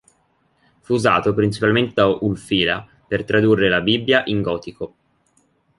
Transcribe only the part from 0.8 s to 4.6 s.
usato principalmente da Ulfila per tradurre la Bibbia in